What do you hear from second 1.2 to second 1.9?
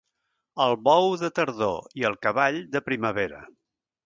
de tardor,